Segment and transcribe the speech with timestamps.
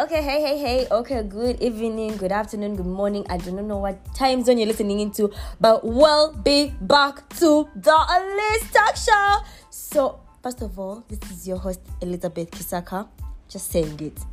[0.00, 0.86] okay, hey, hey, hey.
[0.90, 3.24] Okay, good evening, good afternoon, good morning.
[3.30, 7.96] I don't know what time zone you're listening into, but we'll be back to the
[7.96, 9.38] Elise Talk Show.
[9.70, 13.08] So, first of all, this is your host, Elizabeth Kisaka.
[13.48, 14.18] Just saying it.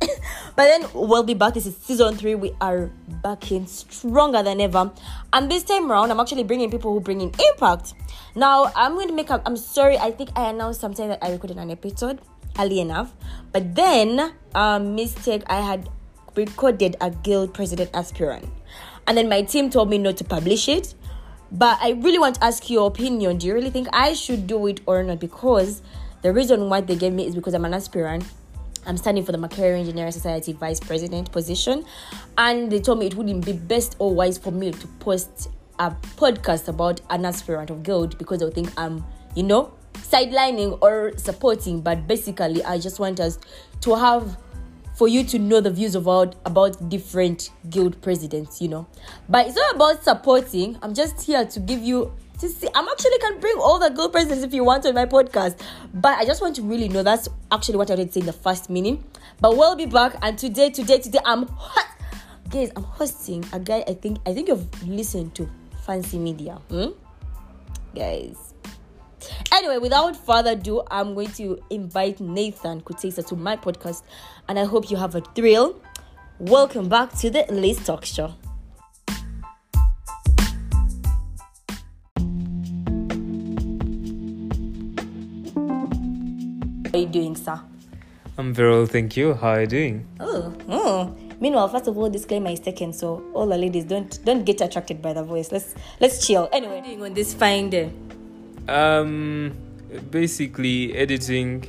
[0.56, 1.54] but then we'll be back.
[1.54, 2.34] This is season three.
[2.34, 2.90] We are
[3.22, 4.90] back in stronger than ever.
[5.32, 7.94] And this time around, I'm actually bringing people who bring in impact.
[8.34, 11.30] Now, I'm going to make up, I'm sorry, I think I announced something that I
[11.30, 12.20] recorded an episode
[12.58, 13.12] early enough.
[13.52, 15.88] But then, um, mistake, I had
[16.36, 18.48] recorded a guild president aspirant.
[19.06, 20.94] And then my team told me not to publish it.
[21.52, 23.38] But I really want to ask your opinion.
[23.38, 25.20] Do you really think I should do it or not?
[25.20, 25.82] Because
[26.22, 28.24] the reason why they gave me is because I'm an aspirant.
[28.86, 31.84] I'm standing for the Macquarie Engineering Society vice president position.
[32.36, 35.48] And they told me it wouldn't be best or wise for me to post
[35.78, 39.72] a podcast about an aspirant of guild because they'll think I'm, you know,
[40.04, 43.38] sidelining or supporting, but basically, I just want us
[43.80, 44.36] to have
[44.94, 48.86] for you to know the views about about different guild presidents, you know.
[49.28, 50.78] But it's not about supporting.
[50.82, 52.68] I'm just here to give you to see.
[52.74, 55.60] I'm actually can bring all the guild presidents if you want on my podcast.
[55.94, 58.32] But I just want to really know that's actually what I did say in the
[58.32, 59.02] first meaning.
[59.40, 61.88] But we'll be back, and today, today, today, I'm hot.
[62.50, 62.70] guys.
[62.76, 63.84] I'm hosting a guy.
[63.88, 65.48] I think I think you've listened to
[65.84, 66.90] Fancy Media, hmm?
[67.94, 68.53] guys
[69.52, 74.02] Anyway, without further ado, I'm going to invite Nathan Kutesa to my podcast,
[74.48, 75.80] and I hope you have a thrill.
[76.38, 78.34] Welcome back to the Elise Talk Show.
[86.86, 87.60] How are you doing, sir?
[88.36, 89.34] I'm very well, thank you.
[89.34, 90.06] How are you doing?
[90.20, 91.16] Oh, oh.
[91.40, 95.02] Meanwhile, first of all, disclaimer is taken, so all the ladies don't don't get attracted
[95.02, 95.52] by the voice.
[95.52, 96.48] Let's let's chill.
[96.52, 97.92] Anyway, doing on this fine day.
[98.68, 99.52] Um,
[100.10, 101.64] basically editing,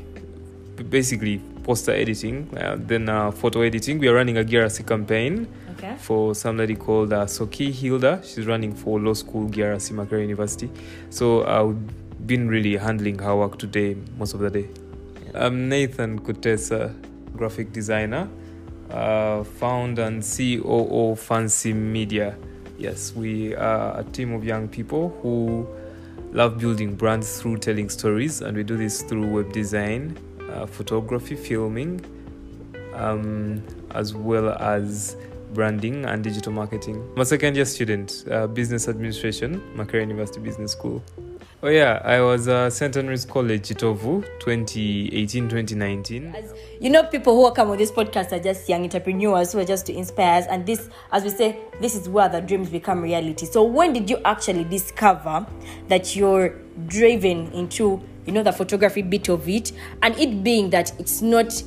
[0.90, 4.00] basically poster editing, uh, then uh, photo editing.
[4.00, 5.96] We are running a Girasi campaign Okay.
[6.00, 8.22] for somebody called uh, Soki Hilda.
[8.24, 10.70] She's running for law school Girasi Makerere University.
[11.10, 14.70] So uh, we've been really handling her work today, most of the day.
[15.34, 16.96] I'm Nathan Kutesa,
[17.36, 18.30] graphic designer,
[18.90, 22.38] uh, founder and COO Fancy Media.
[22.78, 25.68] Yes, we are a team of young people who
[26.36, 30.18] love building brands through telling stories, and we do this through web design,
[30.52, 32.02] uh, photography, filming,
[32.94, 35.16] um, as well as
[35.54, 37.02] branding and digital marketing.
[37.16, 41.02] I'm a second year student, uh, business administration, Makerere University Business School.
[41.64, 42.94] Oh yeah, I was uh, St.
[42.94, 46.36] Henry's College, Kitovu, 2018-2019.
[46.36, 49.66] As you know, people who come on this podcast are just young entrepreneurs who are
[49.66, 50.48] just to inspire us.
[50.48, 53.46] And this, as we say, this is where the dreams become reality.
[53.46, 55.48] So, when did you actually discover
[55.88, 56.50] that you're
[56.88, 59.72] driven into, you know, the photography bit of it,
[60.04, 61.64] and it being that it's not,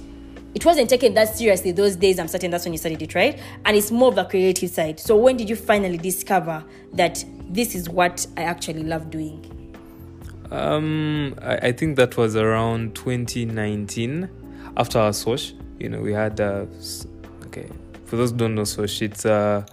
[0.55, 2.19] it wasn't taken that seriously those days.
[2.19, 3.41] I'm certain that's when you studied it, right?
[3.65, 5.00] And it's more of the creative side.
[5.00, 6.62] So, when did you finally discover
[6.93, 9.57] that this is what I actually love doing?
[10.50, 14.28] Um, I, I think that was around 2019
[14.76, 15.53] after our Soch.
[15.78, 16.66] You know, we had, uh,
[17.47, 17.69] okay,
[18.06, 19.64] for those who don't know Soch, it's uh,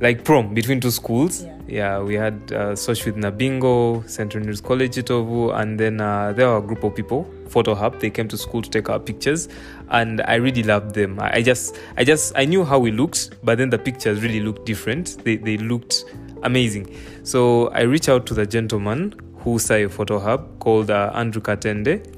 [0.00, 1.44] like prom between two schools.
[1.66, 2.00] Yeah.
[2.00, 4.32] we had uh, Soch with Nabingo, St.
[4.32, 8.00] Henry's College, Kitovu, and then uh, there were a group of people, Photo Hub.
[8.00, 9.48] They came to school to take our pictures,
[9.90, 11.20] and I really loved them.
[11.20, 14.40] I, I just, I just, I knew how we looked, but then the pictures really
[14.40, 15.22] looked different.
[15.24, 16.04] They, they looked
[16.42, 16.96] amazing.
[17.24, 21.42] So I reached out to the gentleman who started a photo hub called uh, Andrew
[21.42, 22.14] Katende.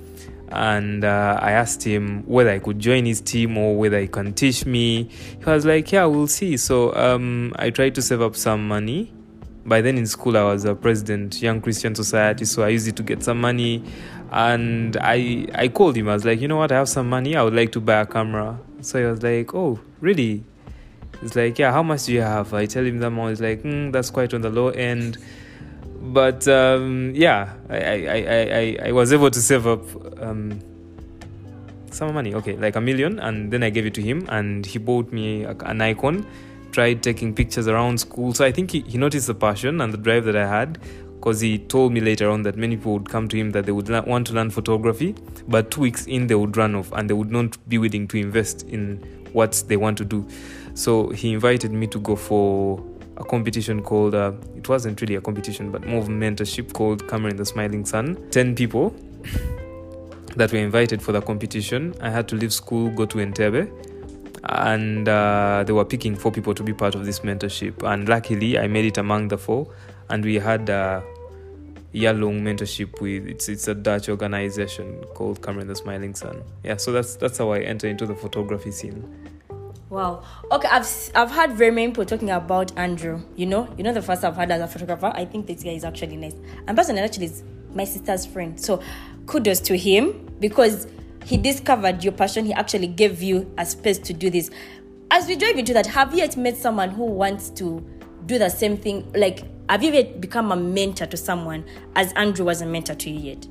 [0.52, 4.32] And uh, I asked him whether I could join his team or whether he can
[4.32, 5.04] teach me.
[5.04, 6.56] He was like, Yeah, we'll see.
[6.56, 9.12] So um, I tried to save up some money.
[9.64, 12.96] By then in school, I was a president, Young Christian Society, so I used it
[12.96, 13.84] to get some money.
[14.32, 16.08] And I, I called him.
[16.08, 16.72] I was like, You know what?
[16.72, 17.36] I have some money.
[17.36, 18.58] I would like to buy a camera.
[18.80, 20.44] So he was like, Oh, really?
[21.22, 22.54] It's like, yeah, how much do you have?
[22.54, 23.30] I tell him the amount.
[23.30, 25.18] He's like, mm, that's quite on the low end.
[26.00, 29.82] But um, yeah, I, I, I, I, was able to save up
[30.22, 30.58] um,
[31.90, 32.34] some money.
[32.34, 35.44] Okay, like a million, and then I gave it to him, and he bought me
[35.44, 36.26] a Nikon.
[36.72, 39.98] Tried taking pictures around school, so I think he, he noticed the passion and the
[39.98, 40.78] drive that I had.
[41.16, 43.72] Because he told me later on that many people would come to him that they
[43.72, 45.14] would la- want to learn photography,
[45.48, 48.16] but two weeks in they would run off and they would not be willing to
[48.16, 48.96] invest in
[49.32, 50.26] what they want to do.
[50.72, 52.82] So he invited me to go for
[53.20, 57.30] a competition called, uh, it wasn't really a competition, but more of mentorship called Camera
[57.30, 58.30] in the Smiling Sun.
[58.30, 58.94] 10 people
[60.36, 61.94] that were invited for the competition.
[62.00, 63.70] I had to leave school, go to Entebbe,
[64.44, 67.82] and uh, they were picking four people to be part of this mentorship.
[67.82, 69.70] And luckily, I made it among the four,
[70.08, 71.02] and we had a
[71.92, 76.42] year-long mentorship with it's it's a Dutch organization called Camera in the Smiling Sun.
[76.64, 79.04] Yeah, so that's that's how I enter into the photography scene.
[79.90, 80.22] Wow.
[80.52, 83.20] Okay, I've I've heard very many people talking about Andrew.
[83.34, 85.10] You know, you know the first I've heard as a photographer.
[85.12, 86.36] I think this guy is actually nice.
[86.68, 87.42] And personally, actually, is
[87.74, 88.58] my sister's friend.
[88.58, 88.80] So,
[89.26, 90.86] kudos to him because
[91.24, 92.46] he discovered your passion.
[92.46, 94.48] He actually gave you a space to do this.
[95.10, 97.84] As we drive into that, have you yet met someone who wants to
[98.26, 99.10] do the same thing?
[99.12, 101.64] Like, have you yet become a mentor to someone
[101.96, 103.46] as Andrew was a mentor to you yet?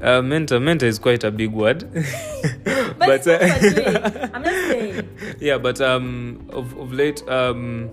[0.00, 1.84] Uh, mentor, mentor is quite a big word.
[2.98, 4.34] But, it's uh, not.
[4.34, 4.77] I'm just saying.
[5.40, 7.90] yeah, but um, of, of late, um,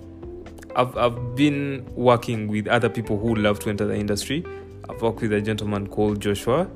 [0.75, 4.45] I've, I've been working with other people who love to enter the industry.
[4.89, 6.67] I've worked with a gentleman called Joshua,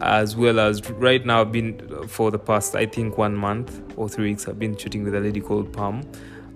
[0.00, 4.08] as well as right now, I've been for the past, I think, one month or
[4.08, 6.02] three weeks, I've been shooting with a lady called Pam.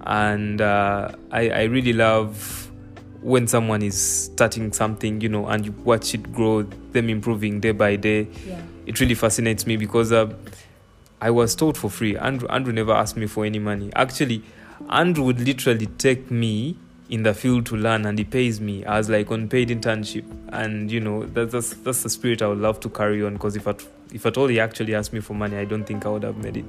[0.06, 2.70] And uh, I, I really love
[3.20, 7.72] when someone is starting something, you know, and you watch it grow, them improving day
[7.72, 8.60] by day Yeah.
[8.86, 10.32] it really fascinates me because uh,
[11.20, 12.16] I was taught for free.
[12.16, 13.90] Andrew, Andrew never asked me for any money.
[13.96, 14.42] Actually,
[14.88, 16.76] Andrew would literally take me
[17.10, 20.24] in the field to learn, and he pays me as like on paid internship.
[20.52, 23.34] And you know that, that's that's the spirit I would love to carry on.
[23.34, 26.06] Because if at if at all he actually asked me for money, I don't think
[26.06, 26.64] I would have made it.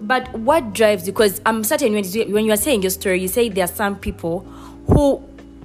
[0.00, 1.12] But what drives you?
[1.12, 3.96] Because I'm certain when when you are saying your story, you say there are some
[3.96, 4.40] people
[4.86, 5.16] who,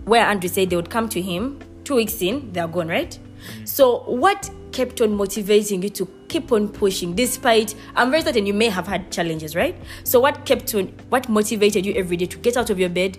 [0.03, 3.17] where Andrew said they would come to him two weeks in, they are gone, right?
[3.65, 8.53] So what kept on motivating you to keep on pushing despite I'm very certain you
[8.53, 9.75] may have had challenges, right?
[10.03, 13.17] So what kept on what motivated you every day to get out of your bed,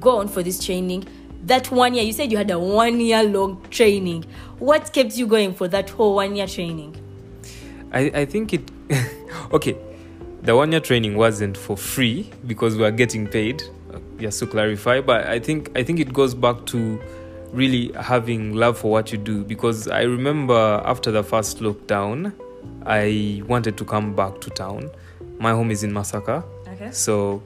[0.00, 1.06] go on for this training?
[1.44, 4.24] That one year, you said you had a one year long training.
[4.58, 6.94] What kept you going for that whole one year training?
[7.92, 8.70] I, I think it
[9.52, 9.76] okay.
[10.42, 13.62] The one year training wasn't for free because we are getting paid.
[13.92, 17.00] uh, Just to clarify, but I think I think it goes back to
[17.52, 22.32] really having love for what you do because I remember after the first lockdown,
[22.86, 24.90] I wanted to come back to town.
[25.38, 26.90] My home is in Masaka, Okay.
[26.90, 27.42] so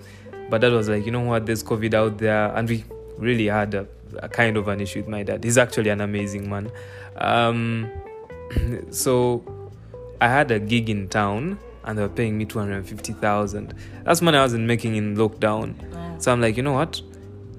[0.51, 2.85] but that was like you know what, there's COVID out there, and we
[3.19, 3.87] really had a,
[4.19, 5.45] a kind of an issue with my dad.
[5.45, 6.71] He's actually an amazing man.
[7.17, 7.91] Um,
[8.91, 9.43] so
[10.21, 13.75] I had a gig in town and they were paying me 250,000.
[14.05, 15.75] That's money I wasn't making in lockdown.
[15.93, 16.17] Wow.
[16.19, 17.01] So I'm like, you know what?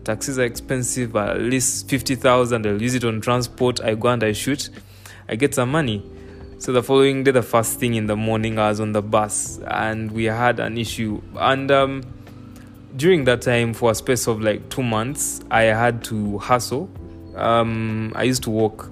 [0.04, 2.66] Taxis are expensive, but at least 50,000.
[2.66, 3.82] I'll use it on transport.
[3.82, 4.70] I go and I shoot.
[5.30, 6.04] I get some money.
[6.60, 9.60] So the following day, the first thing in the morning, I was on the bus
[9.68, 11.22] and we had an issue.
[11.36, 12.04] And um,
[12.96, 16.90] during that time, for a space of like two months, I had to hustle.
[17.36, 18.90] Um, I used to walk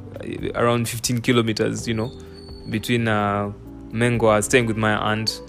[0.56, 2.12] around 15 kilometers, you know,
[2.69, 3.52] between uh,
[3.92, 4.31] Mengo.
[4.31, 5.42] I was staying with my aunt.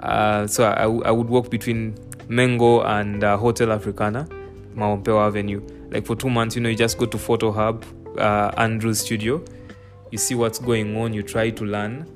[0.00, 1.94] Uh, so I, I would walk between
[2.28, 4.28] Mengo and uh, Hotel Africana,
[4.76, 5.60] Wampewo Avenue.
[5.90, 7.84] Like for two months, you know, you just go to Photo Hub,
[8.18, 9.42] uh, Andrew's studio.
[10.10, 11.12] You see what's going on.
[11.12, 12.06] You try to learn,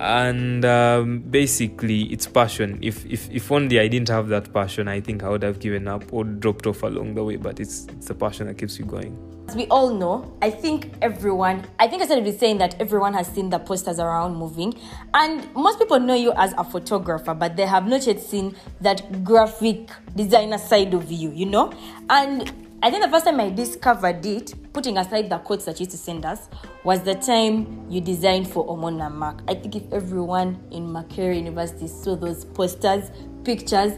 [0.00, 2.78] and um, basically, it's passion.
[2.80, 5.86] If if if only I didn't have that passion, I think I would have given
[5.86, 7.36] up or dropped off along the way.
[7.36, 9.14] But it's it's the passion that keeps you going.
[9.46, 13.12] As we all know, I think everyone, I think I started with saying that everyone
[13.14, 14.72] has seen the posters around moving.
[15.12, 19.24] And most people know you as a photographer, but they have not yet seen that
[19.24, 21.72] graphic designer side of you, you know?
[22.08, 25.84] And I think the first time I discovered it, putting aside the quotes that you
[25.84, 26.48] used to send us,
[26.82, 29.42] was the time you designed for Omona Mark.
[29.46, 33.10] I think if everyone in Makerere University saw those posters,
[33.44, 33.92] pictures,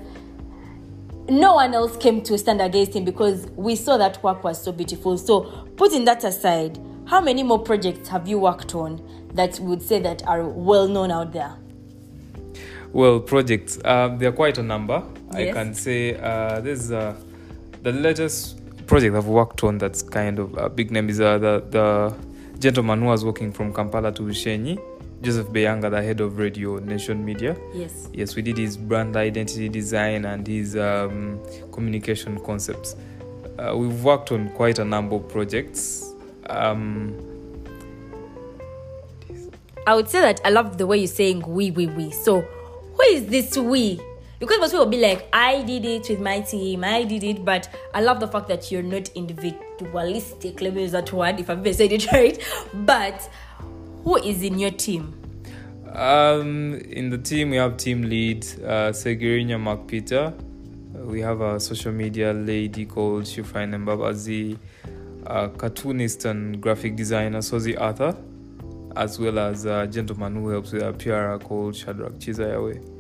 [1.28, 4.73] no one else came to stand against him because we saw that work was so
[4.73, 5.16] beautiful.
[5.16, 5.42] So,
[5.76, 6.76] putting that aside,
[7.07, 9.00] how many more projects have you worked on
[9.35, 11.54] that would say that are well known out there?
[12.92, 13.78] Well, projects.
[13.85, 15.04] Uh, there are quite a number.
[15.30, 17.14] I can say uh, there's uh,
[17.83, 21.65] the latest project I've worked on that's kind of a big name is uh, the
[21.71, 22.15] the
[22.59, 24.81] gentleman who was working from Kampala to Bushenyi,
[25.21, 27.57] Joseph Beyanga, the head of Radio Nation Media.
[27.75, 28.09] Yes.
[28.12, 31.41] Yes, we did his brand identity design and his um,
[31.73, 32.95] communication concepts.
[33.59, 36.12] Uh, we've worked on quite a number of projects.
[36.49, 37.15] Um,
[39.87, 42.11] I would say that I love the way you're saying we, we, we.
[42.11, 44.01] So, who is this we?
[44.42, 47.44] Because most people will be like, I did it with my team, I did it,
[47.44, 50.61] but I love the fact that you're not individualistic.
[50.61, 52.42] Let me use that word if I've said it right.
[52.75, 53.30] But
[54.02, 55.14] who is in your team?
[55.94, 60.34] Um, in the team, we have team lead uh, Segirinya Mark Peter.
[60.92, 64.58] We have a social media lady called Shufrain Mbabazi,
[65.25, 68.16] a cartoonist and graphic designer Sozi Arthur,
[68.96, 72.91] as well as a gentleman who helps with our PR called Shadrach Chizayawe.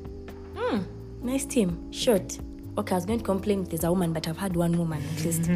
[1.22, 1.90] Nice team.
[1.92, 2.38] Short.
[2.78, 5.24] okay, I was going to complain there's a woman, but I've had one woman at
[5.24, 5.48] least.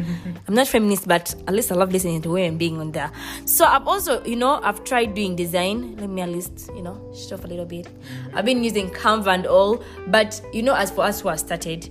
[0.47, 3.11] I'm not feminist, but at least I love listening to women being on there.
[3.45, 5.97] So I've also, you know, I've tried doing design.
[5.97, 7.87] Let me at least, you know, show off a little bit.
[8.33, 11.89] I've been using Canva and all, but you know, as for us who are started,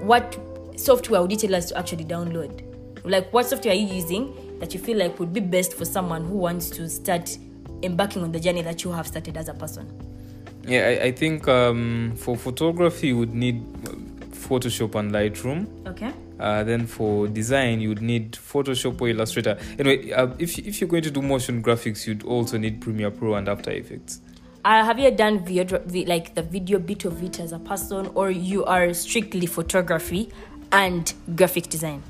[0.00, 0.38] what
[0.76, 2.62] software would you tell us to actually download?
[3.04, 6.24] Like, what software are you using that you feel like would be best for someone
[6.24, 7.36] who wants to start
[7.82, 10.07] embarking on the journey that you have started as a person?
[10.68, 13.64] Yeah, I, I think um, for photography, you would need
[14.32, 15.66] Photoshop and Lightroom.
[15.86, 16.12] Okay.
[16.38, 19.58] Uh, then for design, you would need Photoshop or Illustrator.
[19.78, 23.34] Anyway, uh, if, if you're going to do motion graphics, you'd also need Premiere Pro
[23.34, 24.20] and After Effects.
[24.64, 28.30] Uh, have you done video, like the video bit of it as a person, or
[28.30, 30.28] you are strictly photography
[30.70, 32.02] and graphic design?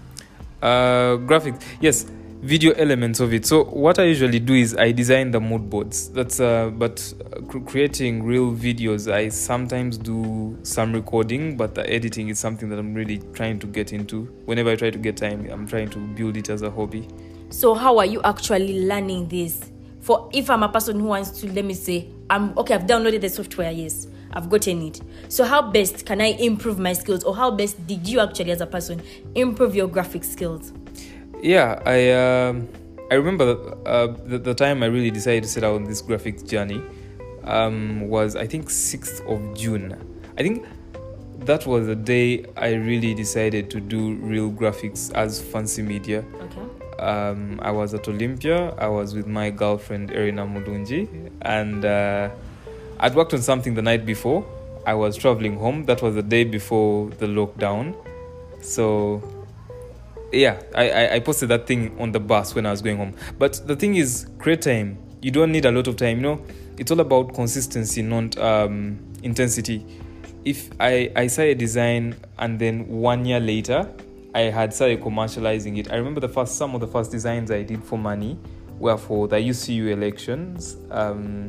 [0.61, 2.07] Uh, graphics, yes
[2.41, 3.45] video elements of it.
[3.45, 6.09] So what I usually do is I design the mood boards.
[6.11, 12.29] That's uh, but uh, creating real videos, I sometimes do some recording, but the editing
[12.29, 14.23] is something that I'm really trying to get into.
[14.45, 17.09] Whenever I try to get time, I'm trying to build it as a hobby.
[17.51, 19.71] So how are you actually learning this?
[20.01, 22.75] For if I'm a person who wants to, let me say, I'm okay.
[22.75, 23.73] I've downloaded the software.
[23.73, 25.01] Yes, I've gotten it.
[25.29, 28.61] So how best can I improve my skills, or how best did you actually, as
[28.61, 29.03] a person,
[29.35, 30.73] improve your graphic skills?
[31.43, 32.69] Yeah i um,
[33.11, 36.47] i remember uh, the, the, time i really decided to set out on this graphics
[36.47, 36.83] journey
[37.45, 39.97] um, was i think 6th of june.
[40.37, 40.67] I think
[41.41, 46.25] that was the day i really decided to do real graphics as fancy media.
[46.43, 47.03] Okay.
[47.03, 51.09] um, i was at olympia i was with my girlfriend erina mulunji
[51.43, 52.29] and uh,
[53.01, 54.45] i'd worked on something the night before.
[54.89, 55.85] I was traveling home.
[55.85, 57.95] That was the day before the lockdown.
[58.63, 59.23] So
[60.33, 63.15] yeah, I, I posted that thing on the bus when I was going home.
[63.39, 64.99] But the thing is, create time.
[65.23, 66.19] You don't need a lot of time.
[66.19, 66.45] You know,
[66.77, 69.85] it's all about consistency, not um, intensity.
[70.45, 73.91] If I, I saw a design and then one year later,
[74.35, 75.91] I had started commercializing it.
[75.91, 78.39] I remember the first some of the first designs I did for money
[78.79, 80.77] were for the UCU elections.
[80.91, 81.49] Um,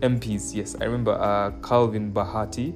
[0.00, 2.74] MPs, yes, I remember uh, Calvin Bahati.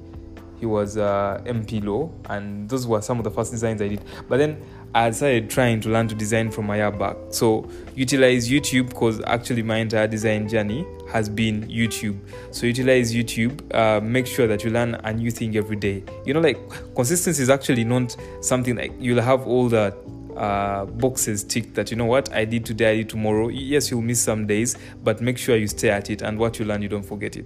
[0.59, 4.03] He was uh, MP law, and those were some of the first designs I did.
[4.29, 7.15] But then I started trying to learn to design from a year back.
[7.29, 12.19] So utilize YouTube because actually my entire design journey has been YouTube.
[12.51, 13.73] So utilize YouTube.
[13.73, 16.03] Uh, make sure that you learn a new thing every day.
[16.25, 16.57] You know, like
[16.93, 19.95] consistency is actually not something like you'll have all the
[20.35, 23.47] uh, boxes ticked that you know what I did today, I did tomorrow.
[23.47, 26.65] Yes, you'll miss some days, but make sure you stay at it and what you
[26.65, 27.45] learn, you don't forget it.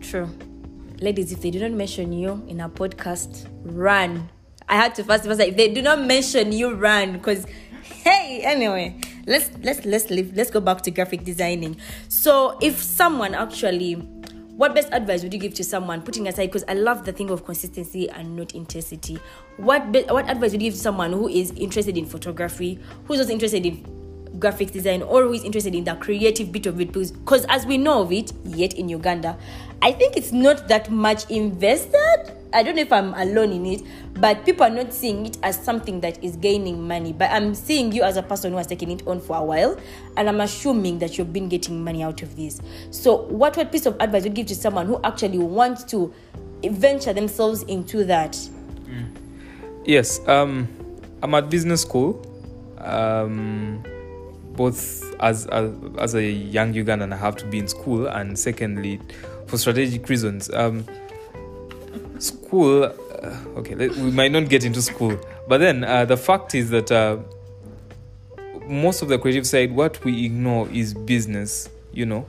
[0.00, 0.28] True.
[1.00, 4.28] Ladies, if they didn't mention you in a podcast, run
[4.72, 7.44] I had to first say if they do not mention you run because
[7.82, 11.76] hey anyway let's let's let's leave let's go back to graphic designing.
[12.08, 13.96] So if someone actually
[14.56, 17.28] what best advice would you give to someone putting aside because i love the thing
[17.28, 19.18] of consistency and not intensity.
[19.58, 23.18] What be, what advice would you give to someone who is interested in photography who's
[23.18, 23.84] also interested in
[24.38, 26.92] graphics design or who is interested in the creative bit of it?
[26.92, 29.36] Because as we know of it yet in uganda
[29.82, 33.82] i think it's not that much invested I don't know if I'm alone in it,
[34.14, 37.12] but people are not seeing it as something that is gaining money.
[37.12, 39.78] But I'm seeing you as a person who has taken it on for a while,
[40.16, 42.60] and I'm assuming that you've been getting money out of this.
[42.90, 46.12] So, what what piece of advice would you give to someone who actually wants to
[46.62, 48.32] venture themselves into that?
[48.32, 49.16] Mm.
[49.84, 50.68] Yes, um,
[51.22, 52.26] I'm at business school.
[52.78, 53.82] Um,
[54.56, 59.00] both as, as as a young Ugandan, I have to be in school, and secondly,
[59.46, 60.50] for strategic reasons.
[60.52, 60.84] Um,
[62.22, 66.70] school, uh, okay, we might not get into school, but then uh, the fact is
[66.70, 67.18] that uh,
[68.68, 72.26] most of the creative side, what we ignore is business, you know.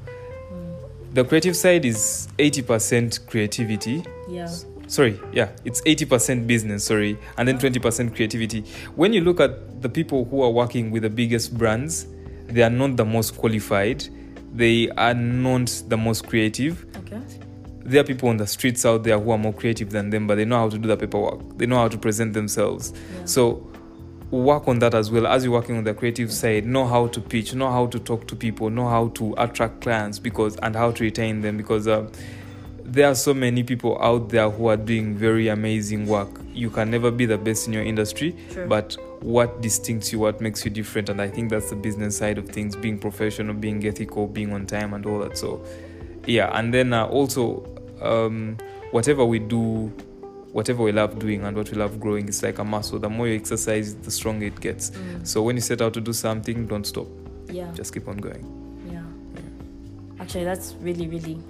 [0.51, 1.13] Mm.
[1.13, 4.03] The creative side is 80% creativity.
[4.27, 4.49] Yeah.
[4.87, 8.61] Sorry, yeah, it's 80% business, sorry, and then 20% creativity.
[8.95, 12.07] When you look at the people who are working with the biggest brands,
[12.47, 14.07] they are not the most qualified,
[14.53, 16.85] they are not the most creative.
[16.97, 17.21] Okay
[17.85, 20.35] there are people on the streets out there who are more creative than them, but
[20.35, 21.57] they know how to do the paperwork.
[21.57, 22.93] They know how to present themselves.
[22.93, 23.25] Yeah.
[23.25, 23.71] So
[24.31, 26.65] work on that as well as you're working on the creative side.
[26.65, 30.17] Know how to pitch, know how to talk to people, know how to attract clients
[30.17, 32.09] because and how to retain them because uh,
[32.85, 36.29] there are so many people out there who are doing very amazing work.
[36.53, 38.67] You can never be the best in your industry, sure.
[38.67, 42.37] but what distincts you, what makes you different, and I think that's the business side
[42.37, 45.37] of things: being professional, being ethical, being on time, and all that.
[45.37, 45.65] So
[46.25, 47.65] yeah and then uh, also
[48.03, 48.57] um,
[48.91, 49.91] whatever we do
[50.51, 53.27] whatever we love doing and what we love growing is like a muscle the more
[53.27, 55.25] you exercise the stronger it gets mm.
[55.25, 57.07] so when you set out to do something don't stop
[57.49, 58.45] yeah just keep on going
[58.87, 59.01] yeah,
[59.35, 60.21] yeah.
[60.21, 61.41] actually that's really really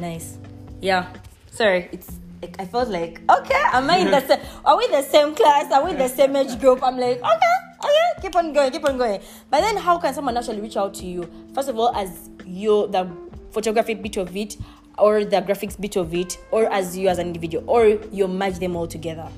[0.00, 0.38] nice
[0.80, 1.12] yeah
[1.50, 2.18] sorry it's
[2.58, 4.40] I felt like, okay, am I in the same?
[4.64, 5.72] Are we the same class?
[5.72, 6.82] Are we the same age group?
[6.82, 9.20] I'm like, okay, okay, keep on going, keep on going.
[9.50, 11.28] But then, how can someone actually reach out to you?
[11.54, 13.10] First of all, as you the
[13.50, 14.56] photography bit of it,
[14.98, 18.58] or the graphics bit of it, or as you as an individual, or you merge
[18.58, 19.28] them all together.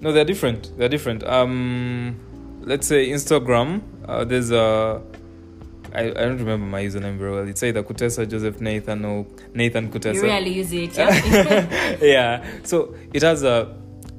[0.00, 0.76] No, they're different.
[0.78, 1.24] They're different.
[1.24, 2.16] Um,
[2.62, 3.82] let's say Instagram.
[4.06, 5.02] Uh, there's a
[5.94, 7.48] I, I don't remember my username very well.
[7.48, 10.14] It's either Kutesa Joseph Nathan or Nathan Kutesa.
[10.14, 11.96] You really use it, yeah.
[12.02, 12.44] yeah.
[12.62, 13.74] So it has a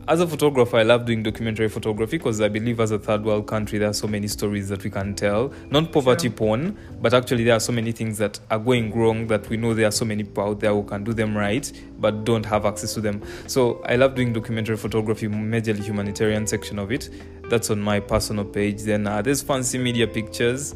[0.10, 3.46] as a photographer, I love doing documentary photography because I believe as a third world
[3.46, 5.54] country, there are so many stories that we can tell.
[5.70, 6.36] Not poverty Sure.
[6.36, 9.76] porn, but actually there are so many things that are going wrong that we know
[9.76, 12.66] there are so many people out there who can do them right, but don't have
[12.66, 13.22] access to them.
[13.46, 17.12] So I love doing documentary photography, majorly humanitarian section of it.
[17.48, 18.82] That's on my personal page.
[18.82, 20.74] Then uh, there's fancy media pictures.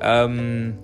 [0.00, 0.76] Um,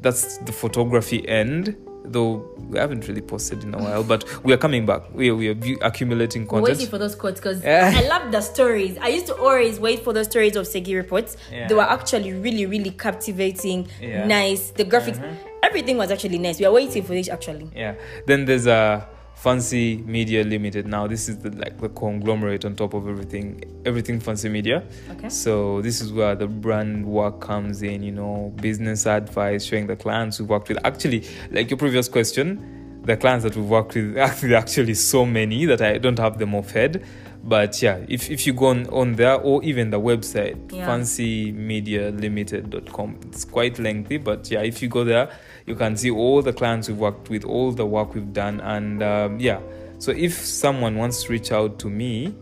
[0.00, 4.56] that's the photography end though we haven't really posted in a while but we are
[4.56, 7.62] coming back we are, we are bu- accumulating We're content waiting for those quotes because
[7.62, 7.92] Yeah.
[7.94, 8.98] I love the stories.
[9.00, 11.36] I used to always wait for the stories of Segi reports.
[11.50, 11.68] Yeah.
[11.68, 14.26] They were actually really, really captivating, Yeah.
[14.26, 14.70] Nice.
[14.70, 15.48] The graphics, mm-hmm.
[15.62, 16.58] everything was actually nice.
[16.58, 17.68] We are waiting for this actually.
[17.74, 17.94] yeah
[18.26, 19.06] then there's a
[19.42, 20.86] fancy media limited.
[20.86, 24.84] Now this is the like the conglomerate on top of everything everything fancy media.
[25.12, 25.28] Okay.
[25.28, 29.96] so this is where the brand work comes in you know business advice showing the
[29.96, 30.78] clients we've worked with.
[30.84, 35.64] Actually like your previous question the clients that we've worked with actually actually so many
[35.66, 37.04] that i don't have them off head
[37.42, 40.86] but yeah if, if you go on, on there or even the website Yeah.
[40.86, 44.18] fancymedialimited.com it's quite lengthy.
[44.18, 45.28] But yeah if you go there
[45.66, 49.02] you can see all the clients we've worked with all the work we've done and
[49.02, 49.60] um, yeah.
[49.98, 52.34] So if someone wants to reach out to me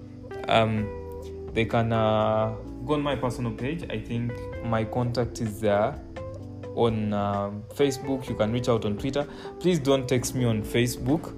[0.48, 0.88] um,
[1.52, 2.54] they can uh,
[2.86, 3.84] go on my personal page.
[3.90, 4.32] I think
[4.64, 6.00] my contact is there
[6.74, 8.28] on um, facebook.
[8.28, 9.26] You can reach out on twitter.
[9.58, 11.36] Please don't text me on facebook.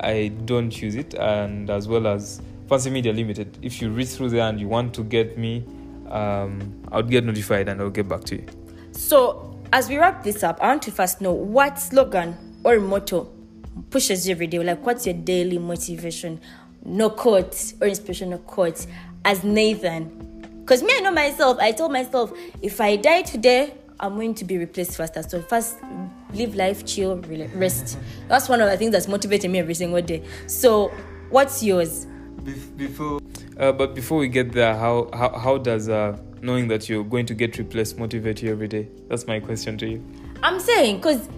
[0.00, 3.58] I don't use it and as well as fancy media limited.
[3.62, 5.64] If you read through there and you want to get me
[6.12, 8.46] um, i'll get notified and i'll get back to you.
[8.92, 13.32] So, as we wrap this up, I want to first know what slogan or motto
[13.90, 14.58] pushes you every day.
[14.58, 16.40] Like, what's your daily motivation?
[16.84, 18.86] No quote or inspirational quote
[19.24, 20.60] as Nathan.
[20.60, 24.44] Because me, I know myself, I told myself, if I die today, I'm going to
[24.44, 25.22] be replaced faster.
[25.22, 25.76] So, first,
[26.32, 27.16] live life, chill,
[27.54, 27.98] rest.
[28.28, 30.22] That's one of the things that's motivating me every single day.
[30.46, 30.88] So,
[31.30, 32.06] what's yours?
[32.76, 33.20] before
[33.58, 37.24] uh, but before we get there how how, how does uh, knowing that you're going
[37.24, 40.04] to get replaced motivate you every day that's my question to you
[40.42, 41.28] I'm saying because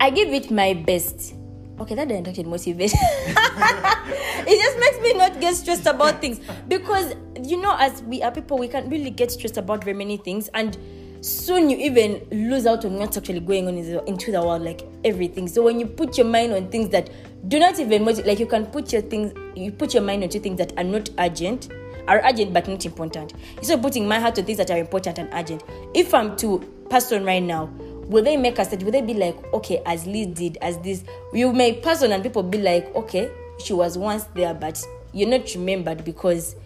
[0.00, 1.34] I give it my best.
[1.78, 2.92] Okay, that didn't actually motivate.
[2.94, 8.32] it just makes me not get stressed about things because you know, as we are
[8.32, 10.76] people, we can't really get stressed about very many things, and
[11.20, 14.62] soon you even lose out on what's actually going on in the, into the world,
[14.62, 15.48] like everything.
[15.48, 17.10] So when you put your mind on things that
[17.48, 20.40] do not even motivate, like you can put your things, you put your mind onto
[20.40, 21.68] things that are not urgent,
[22.08, 23.34] are urgent but not important.
[23.58, 25.62] Instead of putting my heart to things that are important and urgent.
[25.94, 27.66] If I'm to pass on right now,
[28.06, 31.04] will they make us that will they be like, okay, as Liz did, as this,
[31.32, 35.28] you may pass on and people be like, okay, she was once there, but you're
[35.28, 36.56] not remembered because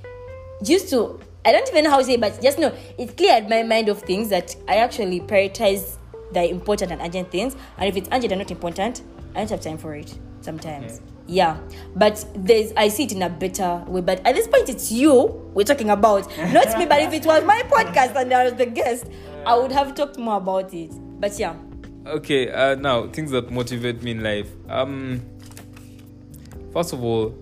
[0.63, 3.63] used to I don't even know how to say, but just know it cleared my
[3.63, 5.97] mind of things that I actually prioritize
[6.33, 7.57] the important and urgent things.
[7.79, 9.03] And if it's urgent and not important,
[9.35, 11.01] I don't have time for it sometimes.
[11.03, 11.10] Yeah.
[11.95, 14.01] But there's I see it in a better way.
[14.01, 17.45] But at this point it's you we're talking about, not me, but if it was
[17.45, 19.07] my podcast and I was the guest,
[19.47, 20.93] I would have talked more about it.
[21.21, 21.55] But yeah.
[22.07, 25.21] okay uh, now things that motivate me in life um
[26.73, 27.35] first of all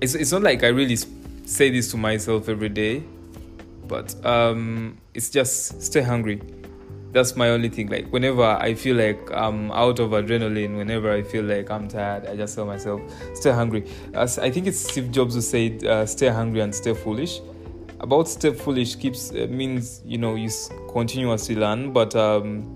[0.00, 0.96] it's, it's not like i really
[1.44, 3.02] say this to myself every day
[3.86, 6.40] but um it's just stay hungry
[7.12, 7.88] that's my only thing.
[7.88, 12.26] Like whenever i feel like i'm out of adrenaline whenever i feel like i'm tired
[12.26, 13.00] i just tell myself
[13.34, 13.84] stay hungry.
[14.14, 17.40] As i think it's steve jobs who said uh, stay hungry and stay foolish.
[18.00, 20.50] About stay foolish keeps uh, means you know you
[20.92, 22.74] continuously learn but um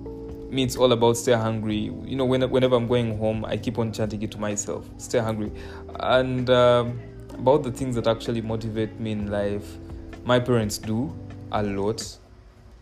[0.51, 1.91] me it's all about stay hungry.
[2.05, 5.19] You know when, whenever i'm going home i keep on chanting it to myself stay
[5.19, 5.53] hungry.
[6.01, 7.01] And um,
[7.35, 9.79] about the things that actually motivate me in life
[10.25, 11.15] my parents do
[11.53, 12.19] a lot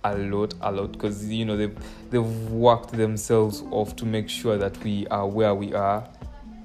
[0.05, 1.77] a lot a lot because you know they've
[2.11, 6.09] they've worked themselves off to make sure that we are where we are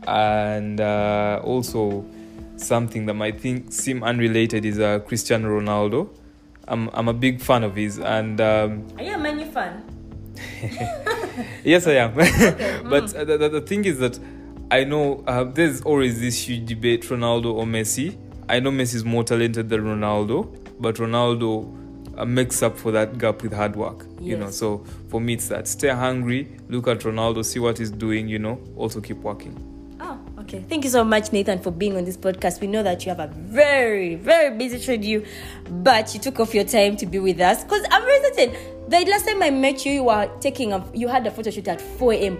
[0.07, 2.05] and uh, also
[2.55, 6.09] something that might think seem unrelated is uh, cristiano ronaldo
[6.67, 9.83] I'm, I'm a big fan of his and um, Are you a Man fan?
[11.63, 12.13] yes, I am.
[12.89, 14.19] but uh, the, the, the thing is that
[14.71, 18.17] I know uh, there's always this huge debate Ronaldo or Messi.
[18.49, 21.84] I know Messi is more talented than Ronaldo, but Ronaldo
[22.23, 24.05] makes up for that gap with hard work.
[24.19, 27.91] You know, so for me, it's that stay hungry, look at Ronaldo, see what he's
[27.91, 29.53] doing, you know, also keep working.
[29.99, 32.61] Oh, Okay, thank you so much, Nathan, for being on this podcast.
[32.61, 35.23] We know that you have a very, very busy schedule,
[35.83, 37.63] but you took off your time to be with us.
[37.63, 41.07] Because I'm very certain the last time I met you, you were taking a, you
[41.07, 42.37] had a photo shoot at 4 a.m.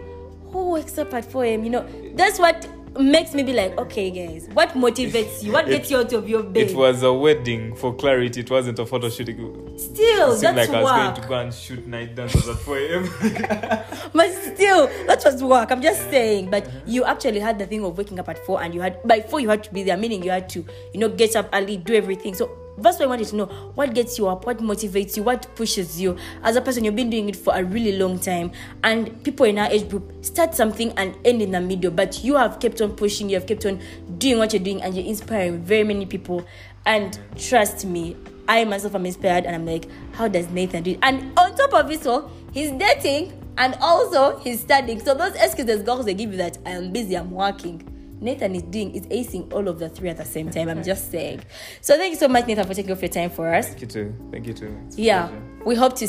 [0.51, 1.63] Who wakes up at 4 a.m.?
[1.63, 2.67] You know, that's what
[2.99, 5.51] makes me be like, okay, guys, what motivates you?
[5.51, 6.69] What gets you out of your bed?
[6.69, 8.41] It was a wedding for clarity.
[8.41, 9.25] It wasn't a photo shoot.
[9.25, 13.03] Still, that's like I was going to go and shoot night dances at 4 a.m.
[14.13, 15.71] But still, that was work.
[15.71, 16.49] I'm just saying.
[16.49, 16.79] But uh-huh.
[16.85, 19.39] you actually had the thing of waking up at four, and you had by four
[19.39, 19.97] you had to be there.
[19.97, 22.33] Meaning you had to, you know, get up early, do everything.
[22.33, 25.47] So that's why I wanted to know what gets you up, what motivates you, what
[25.55, 26.83] pushes you as a person.
[26.83, 28.51] You've been doing it for a really long time,
[28.83, 31.91] and people in our age group start something and end in the middle.
[31.91, 33.29] But you have kept on pushing.
[33.29, 33.81] You have kept on
[34.17, 36.45] doing what you're doing, and you're inspiring very many people.
[36.85, 38.15] And trust me,
[38.47, 40.99] I myself am inspired, and I'm like, how does Nathan do it?
[41.01, 44.99] And on top of it all, he's dating and also he's studying.
[44.99, 47.94] So those excuses girls they give you that I am busy, I'm working.
[48.21, 50.69] Nathan is doing is acing all of the three at the same time.
[50.69, 51.41] I'm just saying.
[51.81, 53.67] So thank you so much, Nathan, for taking off your time for us.
[53.69, 54.15] Thank you too.
[54.31, 54.77] Thank you too.
[54.87, 55.43] It's Yeah, pleasure.
[55.65, 56.07] we hope to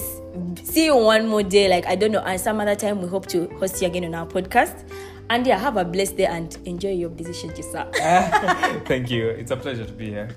[0.64, 1.68] see you one more day.
[1.68, 4.14] Like I don't know, and some other time we hope to host you again on
[4.14, 4.88] our podcast.
[5.28, 7.90] And yeah, have a blessed day and enjoy your schedule, sir.
[8.86, 9.28] Thank you.
[9.30, 10.28] It's a pleasure to be here.